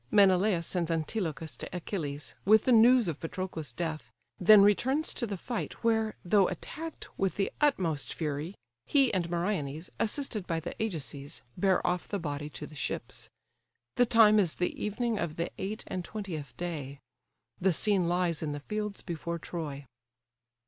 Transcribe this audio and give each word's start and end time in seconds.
Menelaus 0.09 0.65
sends 0.65 0.89
Antilochus 0.89 1.55
to 1.57 1.69
Achilles, 1.71 2.33
with 2.43 2.63
the 2.65 2.71
news 2.71 3.07
of 3.07 3.19
Patroclus' 3.19 3.71
death: 3.71 4.11
then 4.39 4.63
returns 4.63 5.13
to 5.13 5.27
the 5.27 5.37
fight, 5.37 5.83
where, 5.83 6.15
though 6.25 6.47
attacked 6.47 7.15
with 7.19 7.35
the 7.35 7.51
utmost 7.61 8.11
fury, 8.11 8.55
he 8.87 9.13
and 9.13 9.29
Meriones, 9.29 9.91
assisted 9.99 10.47
by 10.47 10.59
the 10.59 10.73
Ajaces, 10.81 11.41
bear 11.55 11.85
off 11.85 12.07
the 12.07 12.17
body 12.17 12.49
to 12.49 12.65
the 12.65 12.73
ships. 12.73 13.29
The 13.95 14.07
time 14.07 14.39
is 14.39 14.55
the 14.55 14.73
evening 14.83 15.19
of 15.19 15.35
the 15.35 15.51
eight 15.59 15.83
and 15.85 16.03
twentieth 16.03 16.57
day. 16.57 16.97
The 17.59 17.71
scene 17.71 18.07
lies 18.09 18.41
in 18.41 18.53
the 18.53 18.59
fields 18.59 19.03
before 19.03 19.37
Troy. 19.37 19.85